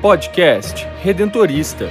[0.00, 1.86] Podcast Redentorista.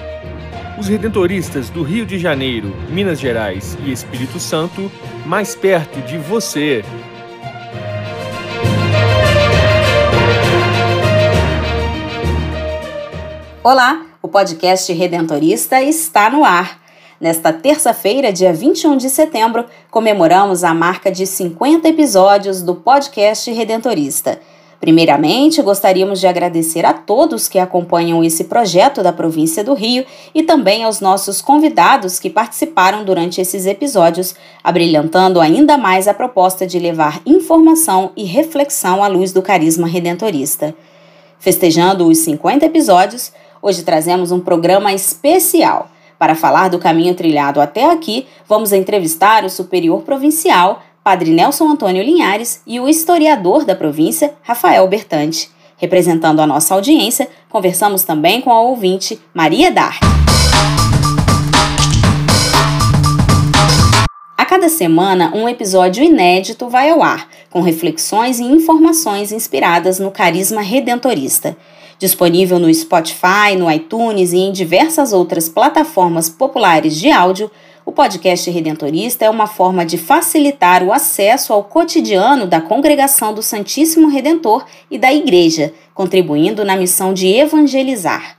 [0.80, 4.92] Os redentoristas do Rio de Janeiro, Minas Gerais e Espírito Santo,
[5.28, 6.84] mais perto de você.
[13.64, 16.82] Olá, o podcast Redentorista está no ar.
[17.22, 24.42] Nesta terça-feira, dia 21 de setembro, comemoramos a marca de 50 episódios do podcast Redentorista.
[24.80, 30.42] Primeiramente, gostaríamos de agradecer a todos que acompanham esse projeto da província do Rio e
[30.42, 36.80] também aos nossos convidados que participaram durante esses episódios, abrilhantando ainda mais a proposta de
[36.80, 40.74] levar informação e reflexão à luz do carisma redentorista.
[41.40, 45.90] Festejando os 50 episódios, hoje trazemos um programa especial.
[46.18, 52.04] Para falar do caminho trilhado até aqui, vamos entrevistar o superior provincial Padre Nelson Antônio
[52.04, 55.50] Linhares e o historiador da província, Rafael Bertante.
[55.78, 60.02] Representando a nossa audiência, conversamos também com a ouvinte Maria Dark.
[64.38, 70.12] A cada semana, um episódio inédito vai ao ar, com reflexões e informações inspiradas no
[70.12, 71.56] carisma redentorista.
[71.98, 77.50] Disponível no Spotify, no iTunes e em diversas outras plataformas populares de áudio,
[77.90, 83.42] o podcast Redentorista é uma forma de facilitar o acesso ao cotidiano da congregação do
[83.42, 88.38] Santíssimo Redentor e da Igreja, contribuindo na missão de evangelizar.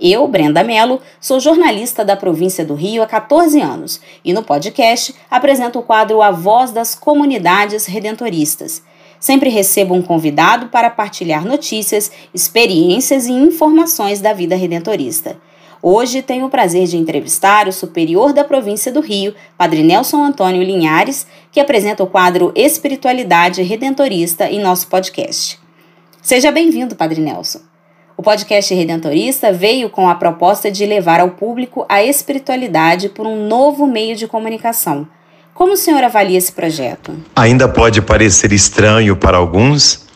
[0.00, 5.14] Eu, Brenda Mello, sou jornalista da província do Rio há 14 anos e no podcast
[5.30, 8.82] apresento o quadro A Voz das Comunidades Redentoristas.
[9.20, 15.36] Sempre recebo um convidado para partilhar notícias, experiências e informações da vida redentorista.
[15.82, 20.62] Hoje tenho o prazer de entrevistar o superior da província do Rio, Padre Nelson Antônio
[20.62, 25.58] Linhares, que apresenta o quadro Espiritualidade Redentorista em nosso podcast.
[26.22, 27.60] Seja bem-vindo, Padre Nelson.
[28.16, 33.46] O podcast Redentorista veio com a proposta de levar ao público a espiritualidade por um
[33.46, 35.06] novo meio de comunicação.
[35.52, 37.14] Como o senhor avalia esse projeto?
[37.34, 40.06] Ainda pode parecer estranho para alguns,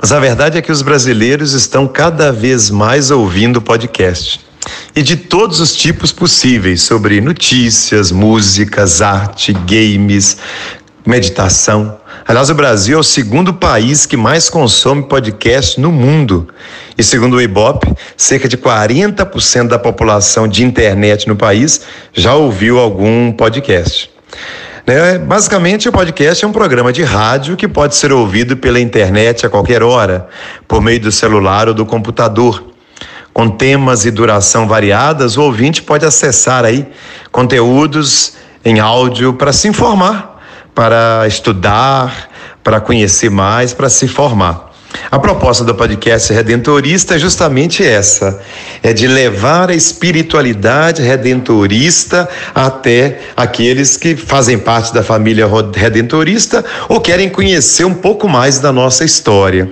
[0.00, 4.53] mas a verdade é que os brasileiros estão cada vez mais ouvindo podcast
[4.94, 10.36] e de todos os tipos possíveis sobre notícias, músicas, arte, games,
[11.06, 11.98] meditação.
[12.26, 16.48] Aliás, o Brasil é o segundo país que mais consome podcast no mundo.
[16.96, 21.82] E segundo o Ibope, cerca de 40% da população de internet no país
[22.12, 24.10] já ouviu algum podcast.
[24.86, 25.18] Né?
[25.18, 29.50] Basicamente, o podcast é um programa de rádio que pode ser ouvido pela internet a
[29.50, 30.28] qualquer hora,
[30.68, 32.73] por meio do celular ou do computador
[33.34, 36.86] com temas e duração variadas, o ouvinte pode acessar aí
[37.32, 40.40] conteúdos em áudio para se informar,
[40.72, 42.30] para estudar,
[42.62, 44.70] para conhecer mais, para se formar.
[45.10, 48.40] A proposta do podcast Redentorista é justamente essa:
[48.82, 57.00] é de levar a espiritualidade redentorista até aqueles que fazem parte da família redentorista ou
[57.00, 59.70] querem conhecer um pouco mais da nossa história.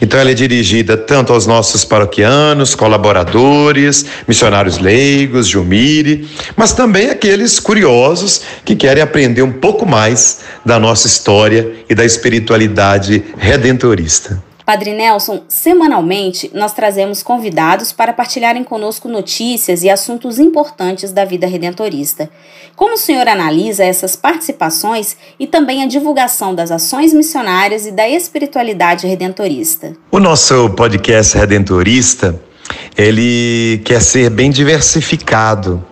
[0.00, 7.58] Então, ela é dirigida tanto aos nossos paroquianos, colaboradores, missionários leigos, Jumire, mas também aqueles
[7.58, 14.42] curiosos que querem aprender um pouco mais da nossa história e da espiritualidade redentorista.
[14.64, 21.46] Padre Nelson, semanalmente nós trazemos convidados para partilharem conosco notícias e assuntos importantes da vida
[21.46, 22.30] redentorista.
[22.74, 28.08] Como o senhor analisa essas participações e também a divulgação das ações missionárias e da
[28.08, 29.92] espiritualidade redentorista?
[30.10, 32.40] O nosso podcast redentorista,
[32.96, 35.84] ele quer ser bem diversificado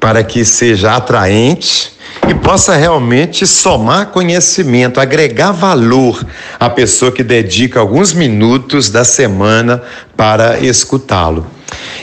[0.00, 1.99] para que seja atraente
[2.30, 6.24] e possa realmente somar conhecimento, agregar valor
[6.60, 9.82] à pessoa que dedica alguns minutos da semana
[10.16, 11.44] para escutá-lo.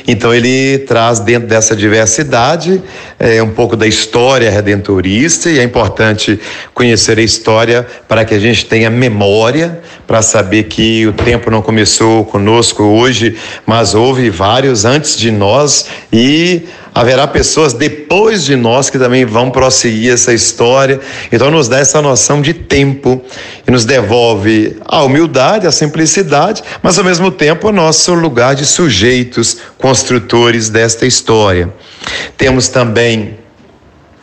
[0.05, 2.81] Então ele traz dentro dessa diversidade
[3.17, 6.37] é, um pouco da história redentorista e é importante
[6.73, 11.61] conhecer a história para que a gente tenha memória para saber que o tempo não
[11.61, 16.63] começou conosco hoje, mas houve vários antes de nós e
[16.97, 20.99] haverá pessoas depois de nós que também vão prosseguir essa história.
[21.31, 23.23] Então, nos dá essa noção de tempo
[23.67, 28.65] e nos devolve a humildade, a simplicidade, mas ao mesmo tempo o nosso lugar de
[28.65, 31.71] sujeitos, construtores desta história.
[32.35, 33.37] Temos também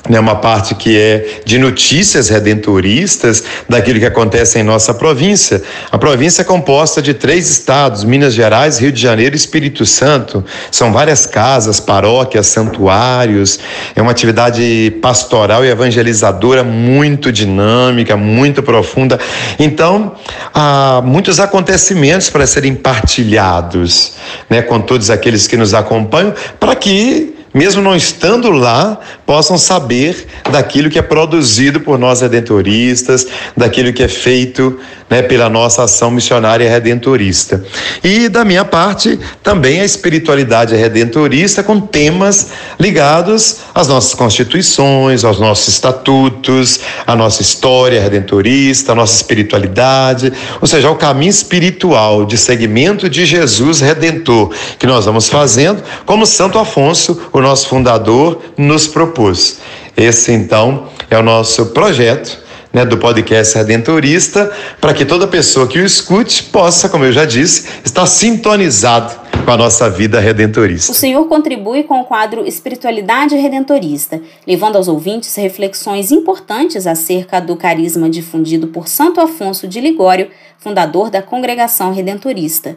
[0.09, 5.63] né, uma parte que é de notícias redentoristas daquilo que acontece em nossa província.
[5.91, 10.45] A província é composta de três estados: Minas Gerais, Rio de Janeiro e Espírito Santo.
[10.71, 13.59] São várias casas, paróquias, santuários.
[13.97, 19.19] É uma atividade pastoral e evangelizadora muito dinâmica, muito profunda.
[19.59, 20.15] Então,
[20.53, 24.13] há muitos acontecimentos para serem partilhados
[24.51, 30.27] né, com todos aqueles que nos acompanham, para que mesmo não estando lá, possam saber
[30.51, 34.77] daquilo que é produzido por nós redentoristas, daquilo que é feito
[35.09, 37.65] né, pela nossa ação missionária redentorista.
[38.03, 42.49] E da minha parte, também a espiritualidade redentorista com temas
[42.81, 50.67] ligados às nossas constituições, aos nossos estatutos, à nossa história redentorista, à nossa espiritualidade, ou
[50.67, 56.59] seja, ao caminho espiritual de segmento de Jesus redentor que nós vamos fazendo, como Santo
[56.59, 59.61] Afonso, o nosso fundador, nos propôs.
[59.97, 62.43] Esse então é o nosso projeto
[62.73, 64.51] né, do podcast Redentorista,
[64.81, 69.15] para que toda pessoa que o escute possa, como eu já disse, estar sintonizado
[69.45, 70.91] com a nossa vida redentorista.
[70.91, 77.55] O Senhor contribui com o quadro Espiritualidade Redentorista, levando aos ouvintes reflexões importantes acerca do
[77.55, 82.77] carisma difundido por Santo Afonso de Ligório, fundador da Congregação Redentorista.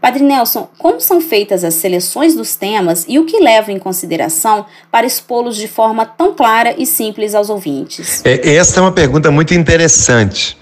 [0.00, 4.66] Padre Nelson, como são feitas as seleções dos temas e o que leva em consideração
[4.90, 8.22] para expô-los de forma tão clara e simples aos ouvintes?
[8.24, 10.56] É, essa é uma pergunta muito interessante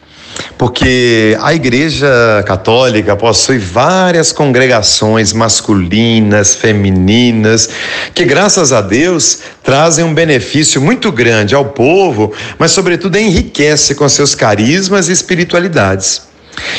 [0.56, 7.69] porque a Igreja Católica possui várias congregações masculinas, femininas,
[8.14, 14.08] que graças a Deus trazem um benefício muito grande ao povo, mas sobretudo enriquece com
[14.08, 16.33] seus carismas e espiritualidades.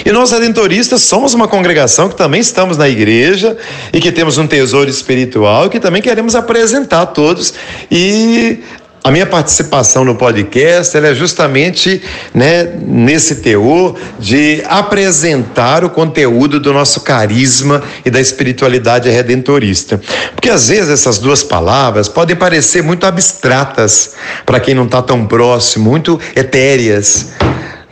[0.05, 3.57] E nós redentoristas somos uma congregação que também estamos na igreja
[3.91, 7.53] e que temos um tesouro espiritual que também queremos apresentar a todos
[7.91, 8.59] e
[9.05, 12.01] a minha participação no podcast é justamente
[12.33, 20.01] né, nesse teor de apresentar o conteúdo do nosso carisma e da espiritualidade redentorista.
[20.33, 24.13] Porque às vezes essas duas palavras podem parecer muito abstratas
[24.43, 27.27] para quem não está tão próximo, muito etéreas.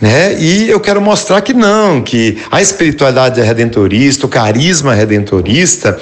[0.04, 0.36] Né?
[0.38, 5.98] E eu quero mostrar que não, que a espiritualidade redentorista, o carisma redentorista,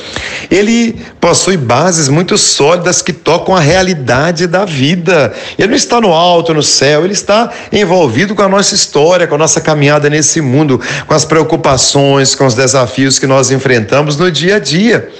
[0.49, 5.31] ele possui bases muito sólidas que tocam a realidade da vida.
[5.55, 9.35] Ele não está no alto, no céu, ele está envolvido com a nossa história, com
[9.35, 14.31] a nossa caminhada nesse mundo, com as preocupações, com os desafios que nós enfrentamos no
[14.31, 15.11] dia a dia.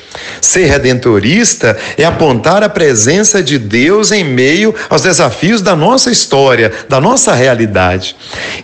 [0.41, 6.71] Ser redentorista é apontar a presença de Deus em meio aos desafios da nossa história,
[6.89, 8.15] da nossa realidade.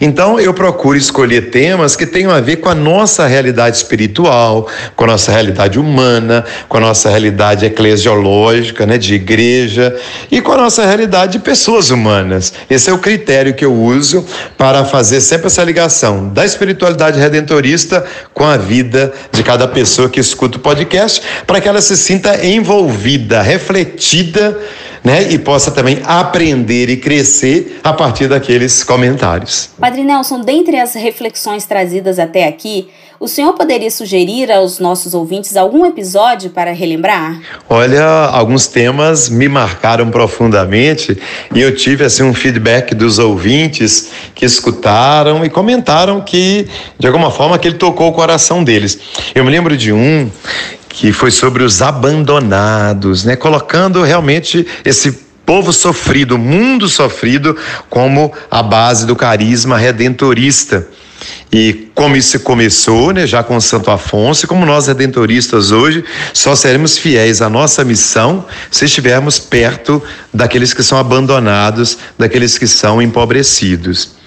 [0.01, 5.03] Então eu procuro escolher temas que tenham a ver com a nossa realidade espiritual, com
[5.03, 9.95] a nossa realidade humana, com a nossa realidade eclesiológica, né, de igreja,
[10.31, 12.53] e com a nossa realidade de pessoas humanas.
[12.69, 14.25] Esse é o critério que eu uso
[14.57, 18.03] para fazer sempre essa ligação da espiritualidade redentorista
[18.33, 22.45] com a vida de cada pessoa que escuta o podcast, para que ela se sinta
[22.45, 24.57] envolvida, refletida
[25.07, 25.31] né?
[25.31, 29.69] E possa também aprender e crescer a partir daqueles comentários.
[29.79, 35.55] Padre Nelson, dentre as reflexões trazidas até aqui, o senhor poderia sugerir aos nossos ouvintes
[35.55, 37.39] algum episódio para relembrar?
[37.69, 41.17] Olha, alguns temas me marcaram profundamente
[41.55, 46.67] e eu tive assim um feedback dos ouvintes que escutaram e comentaram que
[46.99, 48.99] de alguma forma que ele tocou o coração deles.
[49.33, 50.29] Eu me lembro de um
[50.97, 53.35] que foi sobre os abandonados, né?
[53.35, 55.11] Colocando realmente esse
[55.45, 57.55] povo sofrido, mundo sofrido,
[57.87, 60.87] como a base do carisma redentorista.
[61.51, 66.97] E como isso começou, né, já com Santo Afonso, como nós redentoristas hoje, só seremos
[66.97, 70.01] fiéis à nossa missão se estivermos perto
[70.33, 74.17] daqueles que são abandonados, daqueles que são empobrecidos.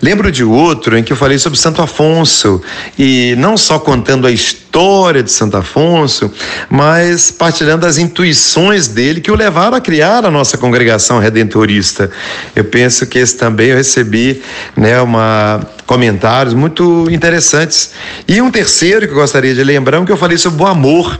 [0.00, 2.62] Lembro de outro em que eu falei sobre Santo Afonso,
[2.96, 6.32] e não só contando a história de Santo Afonso,
[6.70, 12.10] mas partilhando as intuições dele que o levaram a criar a nossa congregação redentorista.
[12.54, 14.40] Eu penso que esse também eu recebi
[14.76, 17.92] né, uma, comentários muito interessantes.
[18.28, 21.18] E um terceiro que eu gostaria de lembrar, um que eu falei sobre o amor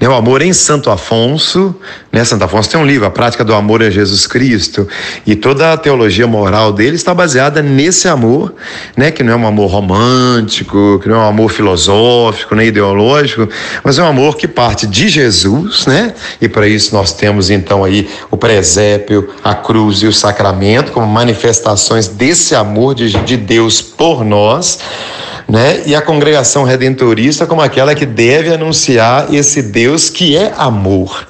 [0.00, 1.74] né, o amor em Santo Afonso,
[2.12, 4.86] né, Santo Afonso tem um livro, A Prática do Amor a Jesus Cristo,
[5.26, 8.54] e toda a teologia moral dele está baseada nesse amor,
[8.96, 13.48] né, que não é um amor romântico, que não é um amor filosófico, nem ideológico,
[13.82, 17.84] mas é um amor que parte de Jesus, né, e para isso nós temos então
[17.84, 23.80] aí o presépio, a cruz e o sacramento como manifestações desse amor de, de Deus
[23.80, 24.78] por nós
[25.50, 25.82] né?
[25.84, 31.26] E a congregação redentorista como aquela que deve anunciar esse Deus que é amor.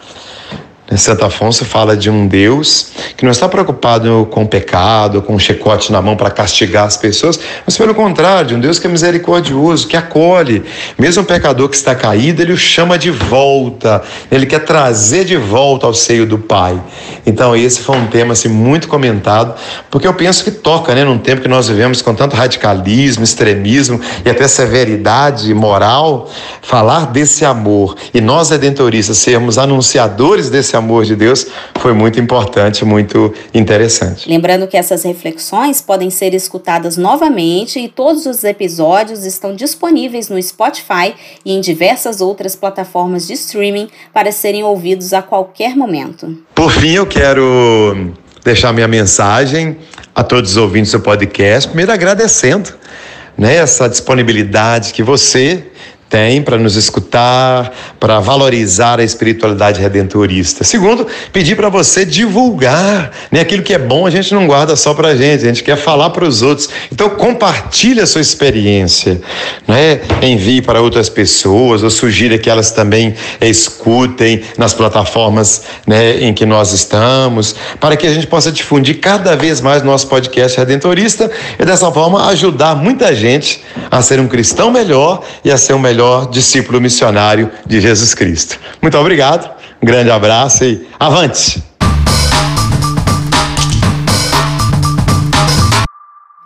[0.97, 5.39] Santo Afonso fala de um Deus que não está preocupado com o pecado, com um
[5.39, 8.91] chicote na mão para castigar as pessoas, mas pelo contrário, de um Deus que é
[8.91, 10.65] misericordioso, que acolhe.
[10.99, 15.37] Mesmo um pecador que está caído, ele o chama de volta, ele quer trazer de
[15.37, 16.81] volta ao seio do Pai.
[17.25, 19.55] Então, esse foi um tema assim, muito comentado,
[19.91, 24.01] porque eu penso que toca, né, num tempo que nós vivemos com tanto radicalismo, extremismo
[24.25, 26.29] e até severidade moral,
[26.63, 31.47] falar desse amor e nós redentoristas sermos anunciadores desse amor de Deus
[31.79, 34.29] foi muito importante, muito interessante.
[34.29, 40.43] Lembrando que essas reflexões podem ser escutadas novamente e todos os episódios estão disponíveis no
[40.43, 46.37] Spotify e em diversas outras plataformas de streaming para serem ouvidos a qualquer momento.
[46.55, 48.13] Por fim, eu quero
[48.45, 49.77] deixar minha mensagem
[50.15, 52.71] a todos os ouvintes do podcast, primeiro agradecendo
[53.37, 55.67] né, essa disponibilidade que você
[56.11, 60.65] tem para nos escutar, para valorizar a espiritualidade redentorista.
[60.65, 63.41] Segundo, pedir para você divulgar, né?
[63.41, 65.77] Aquilo que é bom a gente não guarda só para a gente, a gente quer
[65.77, 66.69] falar para os outros.
[66.93, 69.21] Então compartilhe a sua experiência,
[69.69, 70.01] né?
[70.21, 76.45] Envie para outras pessoas ou sugira que elas também escutem nas plataformas, né, em que
[76.45, 81.65] nós estamos, para que a gente possa difundir cada vez mais nosso podcast redentorista e
[81.65, 86.00] dessa forma ajudar muita gente a ser um cristão melhor e a ser um melhor
[86.01, 88.59] melhor discípulo missionário de Jesus Cristo.
[88.81, 89.51] Muito obrigado,
[89.83, 91.63] um grande abraço e avante!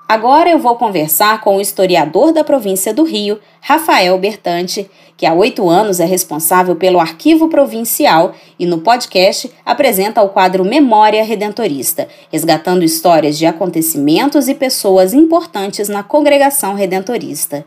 [0.08, 5.32] Agora eu vou conversar com o historiador da província do Rio, Rafael Bertante, que há
[5.32, 12.08] oito anos é responsável pelo Arquivo Provincial e no podcast apresenta o quadro Memória Redentorista,
[12.30, 17.64] resgatando histórias de acontecimentos e pessoas importantes na congregação redentorista.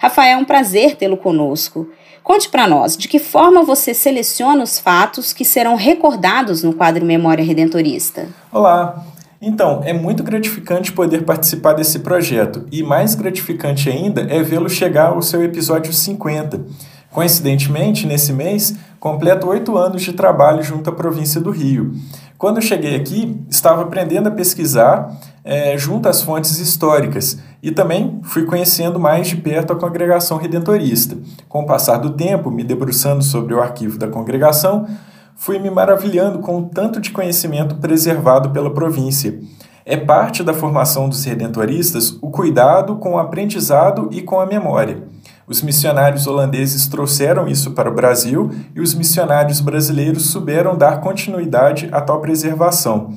[0.00, 1.86] Rafael, é um prazer tê-lo conosco.
[2.22, 7.04] Conte para nós de que forma você seleciona os fatos que serão recordados no quadro
[7.04, 8.26] Memória Redentorista.
[8.50, 9.04] Olá!
[9.42, 15.08] Então, é muito gratificante poder participar desse projeto e mais gratificante ainda é vê-lo chegar
[15.08, 16.64] ao seu episódio 50.
[17.10, 21.92] Coincidentemente, nesse mês, completo oito anos de trabalho junto à província do Rio.
[22.38, 28.44] Quando cheguei aqui, estava aprendendo a pesquisar é, junto às fontes históricas e também fui
[28.44, 31.16] conhecendo mais de perto a congregação redentorista.
[31.48, 34.86] Com o passar do tempo, me debruçando sobre o arquivo da congregação,
[35.34, 39.38] fui me maravilhando com o tanto de conhecimento preservado pela província.
[39.84, 45.02] É parte da formação dos redentoristas o cuidado com o aprendizado e com a memória.
[45.46, 51.88] Os missionários holandeses trouxeram isso para o Brasil e os missionários brasileiros souberam dar continuidade
[51.90, 53.14] a tal preservação.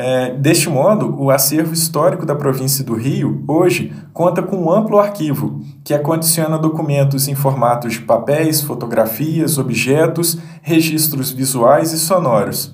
[0.00, 4.96] É, deste modo, o acervo histórico da província do Rio, hoje, conta com um amplo
[4.96, 12.72] arquivo, que acondiciona documentos em formatos de papéis, fotografias, objetos, registros visuais e sonoros.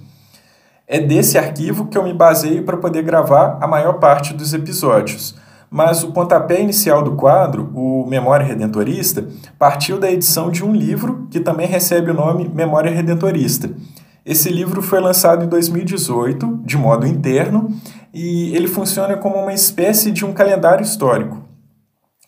[0.87, 5.35] É desse arquivo que eu me baseio para poder gravar a maior parte dos episódios
[5.71, 9.27] mas o pontapé inicial do quadro, o Memória Redentorista,
[9.59, 13.69] partiu da edição de um livro que também recebe o nome Memória Redentorista.
[14.25, 17.69] Esse livro foi lançado em 2018, de modo interno,
[18.13, 21.45] e ele funciona como uma espécie de um calendário histórico.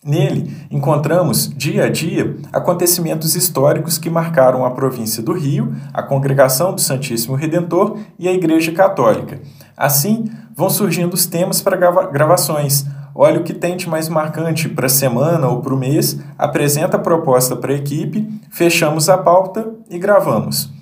[0.05, 6.71] Nele, encontramos, dia a dia, acontecimentos históricos que marcaram a província do Rio, a Congregação
[6.71, 9.41] do Santíssimo Redentor e a Igreja Católica.
[9.75, 10.25] Assim,
[10.55, 11.75] vão surgindo os temas para
[12.11, 12.85] gravações,
[13.15, 16.95] olha o que tem de mais marcante para a semana ou para o mês, apresenta
[16.95, 20.76] a proposta para a equipe, fechamos a pauta e gravamos.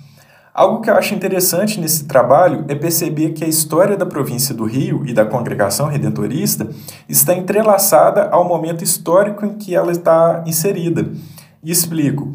[0.56, 4.64] Algo que eu acho interessante nesse trabalho é perceber que a história da província do
[4.64, 6.70] Rio e da congregação redentorista
[7.06, 11.12] está entrelaçada ao momento histórico em que ela está inserida.
[11.62, 12.32] E explico.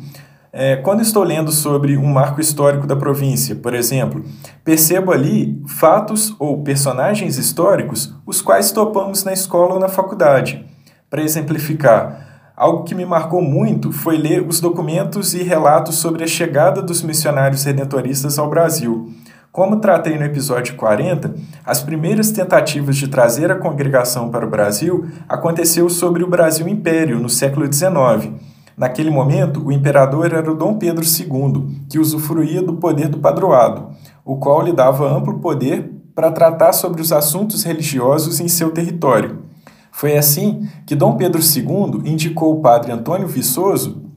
[0.53, 4.23] É, quando estou lendo sobre um marco histórico da província, por exemplo,
[4.63, 10.63] percebo ali fatos ou personagens históricos os quais topamos na escola ou na faculdade.
[11.09, 12.30] Para exemplificar,
[12.61, 17.01] algo que me marcou muito foi ler os documentos e relatos sobre a chegada dos
[17.01, 19.11] missionários redentoristas ao Brasil.
[19.51, 21.33] Como tratei no episódio 40,
[21.65, 27.19] as primeiras tentativas de trazer a congregação para o Brasil aconteceu sobre o Brasil Império
[27.19, 28.39] no século XIX
[28.77, 33.89] Naquele momento, o imperador era o Dom Pedro II, que usufruía do poder do padroado,
[34.23, 39.50] o qual lhe dava amplo poder para tratar sobre os assuntos religiosos em seu território.
[39.91, 44.09] Foi assim que Dom Pedro II indicou o padre Antônio Viçoso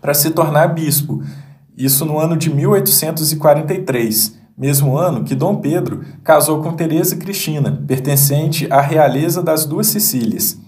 [0.00, 1.22] para se tornar bispo,
[1.76, 8.66] isso no ano de 1843, mesmo ano que Dom Pedro casou com Teresa Cristina, pertencente
[8.70, 10.58] à realeza das duas Sicílias.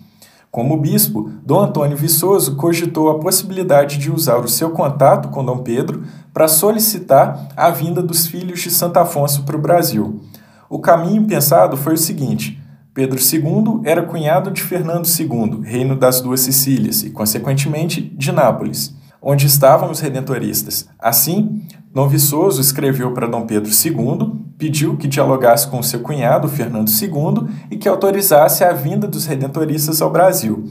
[0.50, 5.58] Como bispo, Dom Antônio Viçoso cogitou a possibilidade de usar o seu contato com Dom
[5.58, 6.02] Pedro
[6.34, 10.20] para solicitar a vinda dos filhos de Santo Afonso para o Brasil.
[10.68, 12.59] O caminho pensado foi o seguinte:
[12.92, 18.94] Pedro II era cunhado de Fernando II, reino das Duas Sicílias, e, consequentemente, de Nápoles,
[19.22, 20.88] onde estavam os redentoristas.
[20.98, 21.62] Assim,
[21.94, 27.48] Dom Viçoso escreveu para Dom Pedro II, pediu que dialogasse com seu cunhado, Fernando II,
[27.70, 30.64] e que autorizasse a vinda dos redentoristas ao Brasil.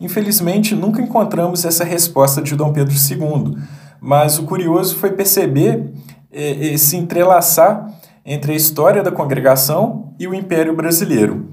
[0.00, 3.56] Infelizmente, nunca encontramos essa resposta de Dom Pedro II,
[4.00, 5.92] mas o curioso foi perceber
[6.32, 7.86] eh, esse entrelaçar
[8.24, 11.48] entre a história da congregação e o Império Brasileiro.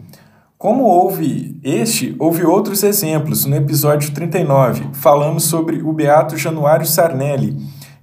[0.58, 3.46] Como houve este, houve outros exemplos.
[3.46, 7.56] No episódio 39, falamos sobre o beato Januário Sarnelli,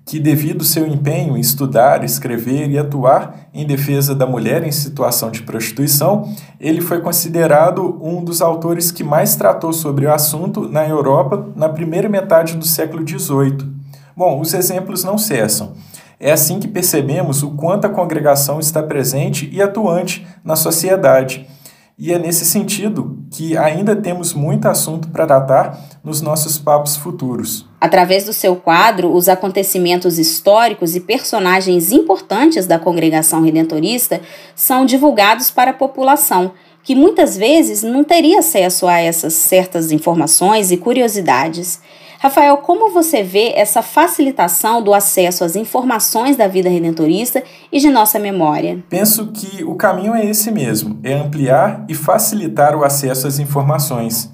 [0.06, 4.70] que, devido ao seu empenho em estudar, escrever e atuar em defesa da mulher em
[4.70, 10.68] situação de prostituição, ele foi considerado um dos autores que mais tratou sobre o assunto
[10.68, 13.68] na Europa na primeira metade do século XVIII.
[14.16, 15.72] Bom, os exemplos não cessam.
[16.20, 21.48] É assim que percebemos o quanto a congregação está presente e atuante na sociedade
[21.96, 27.66] e é nesse sentido que ainda temos muito assunto para tratar nos nossos papos futuros.
[27.80, 34.20] Através do seu quadro, os acontecimentos históricos e personagens importantes da congregação redentorista
[34.56, 40.72] são divulgados para a população, que muitas vezes não teria acesso a essas certas informações
[40.72, 41.80] e curiosidades.
[42.24, 47.90] Rafael, como você vê essa facilitação do acesso às informações da vida redentorista e de
[47.90, 48.82] nossa memória?
[48.88, 54.32] Penso que o caminho é esse mesmo: é ampliar e facilitar o acesso às informações.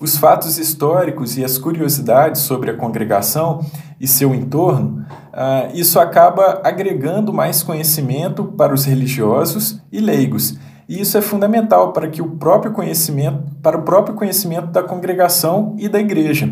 [0.00, 3.64] Os fatos históricos e as curiosidades sobre a congregação
[4.00, 10.58] e seu entorno, uh, isso acaba agregando mais conhecimento para os religiosos e leigos.
[10.88, 15.76] E isso é fundamental para que o próprio conhecimento, para o próprio conhecimento da congregação
[15.78, 16.50] e da igreja.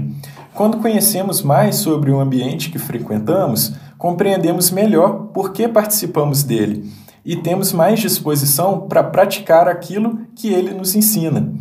[0.56, 6.90] Quando conhecemos mais sobre o ambiente que frequentamos, compreendemos melhor por que participamos dele
[7.22, 11.52] e temos mais disposição para praticar aquilo que ele nos ensina.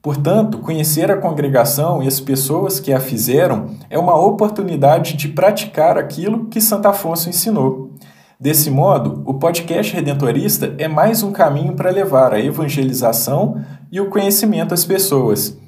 [0.00, 5.98] Portanto, conhecer a congregação e as pessoas que a fizeram é uma oportunidade de praticar
[5.98, 7.90] aquilo que Santo Afonso ensinou.
[8.38, 14.08] Desse modo, o podcast Redentorista é mais um caminho para levar a evangelização e o
[14.08, 15.58] conhecimento às pessoas.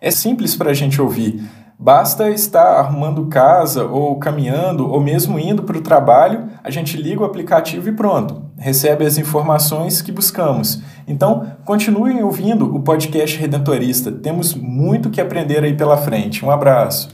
[0.00, 1.42] É simples para a gente ouvir,
[1.76, 7.22] Basta estar arrumando casa ou caminhando ou mesmo indo para o trabalho, a gente liga
[7.22, 10.80] o aplicativo e pronto, recebe as informações que buscamos.
[11.06, 14.12] Então, continuem ouvindo o podcast Redentorista.
[14.12, 16.44] Temos muito que aprender aí pela frente.
[16.44, 17.08] Um abraço.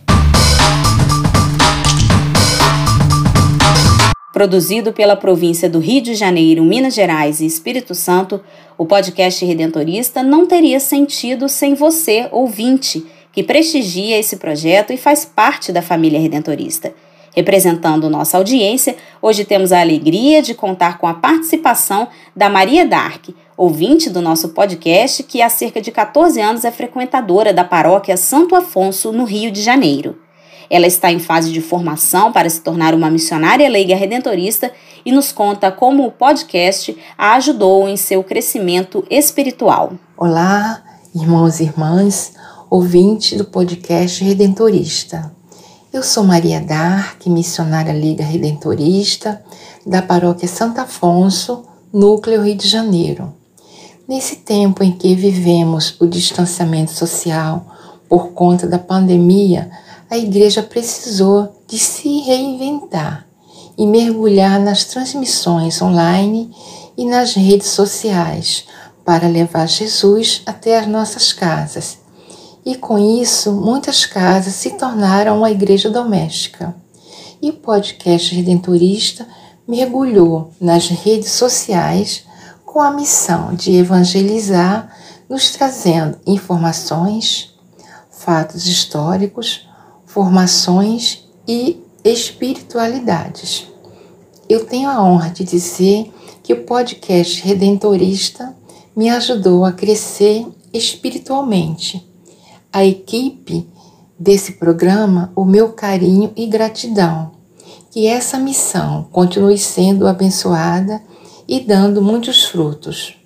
[4.30, 8.40] Produzido pela província do Rio de Janeiro, Minas Gerais e Espírito Santo,
[8.78, 15.24] o podcast Redentorista não teria sentido sem você, ouvinte que prestigia esse projeto e faz
[15.24, 16.92] parte da família redentorista.
[17.34, 23.28] Representando nossa audiência, hoje temos a alegria de contar com a participação da Maria Dark,
[23.56, 28.56] ouvinte do nosso podcast, que há cerca de 14 anos é frequentadora da paróquia Santo
[28.56, 30.18] Afonso, no Rio de Janeiro.
[30.68, 34.72] Ela está em fase de formação para se tornar uma missionária leiga redentorista
[35.04, 39.92] e nos conta como o podcast a ajudou em seu crescimento espiritual.
[40.16, 40.82] Olá,
[41.14, 42.32] irmãos e irmãs
[42.70, 45.34] ouvinte do podcast Redentorista.
[45.92, 49.42] Eu sou Maria Dark, missionária Liga Redentorista
[49.84, 53.34] da Paróquia Santo Afonso, Núcleo Rio de Janeiro.
[54.06, 57.66] Nesse tempo em que vivemos o distanciamento social
[58.08, 59.68] por conta da pandemia,
[60.08, 63.26] a igreja precisou de se reinventar
[63.76, 66.54] e mergulhar nas transmissões online
[66.96, 68.64] e nas redes sociais
[69.04, 71.99] para levar Jesus até as nossas casas
[72.64, 76.74] e com isso muitas casas se tornaram uma igreja doméstica.
[77.40, 79.26] E o podcast Redentorista
[79.66, 82.24] mergulhou nas redes sociais
[82.64, 84.94] com a missão de evangelizar,
[85.28, 87.54] nos trazendo informações,
[88.10, 89.66] fatos históricos,
[90.04, 93.66] formações e espiritualidades.
[94.48, 98.54] Eu tenho a honra de dizer que o podcast Redentorista
[98.94, 102.09] me ajudou a crescer espiritualmente
[102.72, 103.66] a equipe
[104.18, 107.32] desse programa o meu carinho e gratidão.
[107.90, 111.02] Que essa missão continue sendo abençoada
[111.48, 113.16] e dando muitos frutos.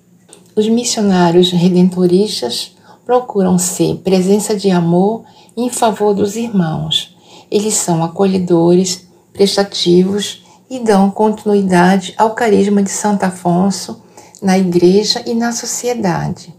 [0.55, 5.23] Os missionários redentoristas procuram ser presença de amor
[5.55, 7.15] em favor dos irmãos.
[7.51, 14.01] Eles são acolhedores, prestativos e dão continuidade ao carisma de Santo Afonso
[14.41, 16.53] na igreja e na sociedade.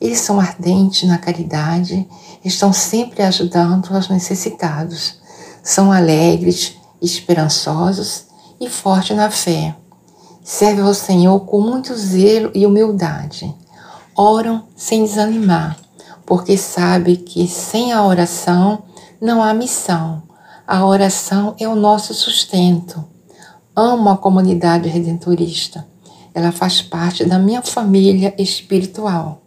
[0.00, 2.06] Eles são ardentes na caridade,
[2.46, 5.18] estão sempre ajudando os necessitados,
[5.62, 8.26] são alegres, esperançosos
[8.60, 9.74] e fortes na fé.
[10.42, 13.52] Servem ao Senhor com muito zelo e humildade.
[14.14, 15.76] Oram sem desanimar,
[16.24, 18.84] porque sabe que sem a oração
[19.20, 20.22] não há missão.
[20.66, 23.04] A oração é o nosso sustento.
[23.74, 25.86] Amo a comunidade redentorista.
[26.32, 29.45] Ela faz parte da minha família espiritual.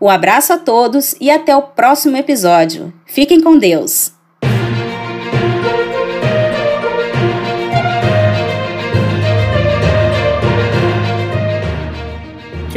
[0.00, 2.92] Um abraço a todos e até o próximo episódio.
[3.06, 4.17] Fiquem com Deus!